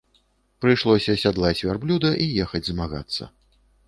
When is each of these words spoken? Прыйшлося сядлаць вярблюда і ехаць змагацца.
Прыйшлося 0.63 1.15
сядлаць 1.23 1.59
вярблюда 1.67 2.09
і 2.23 2.31
ехаць 2.47 2.63
змагацца. 2.71 3.29